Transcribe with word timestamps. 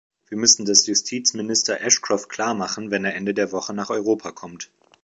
Wir 0.29 0.37
müssen 0.39 0.65
das 0.65 0.87
Justizminister 0.87 1.79
Ashcroft 1.79 2.27
klarmachen, 2.27 2.89
wenn 2.89 3.05
er 3.05 3.13
Ende 3.13 3.35
der 3.35 3.51
Woche 3.51 3.71
nach 3.75 3.91
Europa 3.91 4.31
kommt. 4.31 4.71